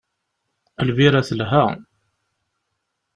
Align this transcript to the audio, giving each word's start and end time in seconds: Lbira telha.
Lbira 0.87 1.21
telha. 1.27 1.67